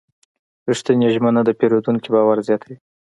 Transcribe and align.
رښتینې 0.69 1.07
ژمنه 1.15 1.41
د 1.45 1.49
پیرودونکي 1.59 2.09
باور 2.15 2.37
زیاتوي. 2.47 2.77